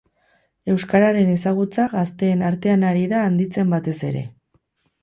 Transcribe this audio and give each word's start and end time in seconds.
Euskararen 0.75 1.29
ezagutza 1.33 1.85
gazteen 1.93 2.43
artean 2.51 2.89
ari 2.95 3.07
da 3.13 3.25
handitzen 3.29 3.73
batez 3.79 3.99
ere. 4.11 4.27